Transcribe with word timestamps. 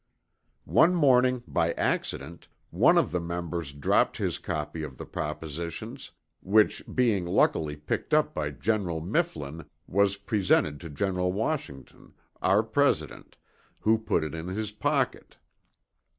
One 0.65 0.95
morning, 0.95 1.43
by 1.47 1.73
accident, 1.73 2.47
one 2.71 2.97
of 2.97 3.11
the 3.11 3.19
Members 3.19 3.71
dropt 3.71 4.17
his 4.17 4.39
copy 4.39 4.81
of 4.81 4.97
the 4.97 5.05
propositions, 5.05 6.09
which 6.41 6.83
being 6.95 7.27
luckily 7.27 7.75
picked 7.75 8.11
up 8.11 8.33
by 8.33 8.49
General 8.49 8.99
Mifflin 8.99 9.63
was 9.85 10.17
presented 10.17 10.79
to 10.81 10.89
General 10.89 11.31
Washington, 11.31 12.15
our 12.41 12.63
President, 12.63 13.37
who 13.81 13.99
put 13.99 14.23
it 14.23 14.33
in 14.33 14.47
his 14.47 14.71
pocket. 14.71 15.37